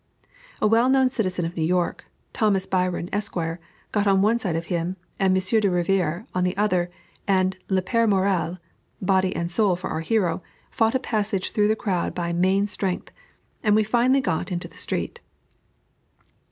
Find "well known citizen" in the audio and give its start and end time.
0.67-1.45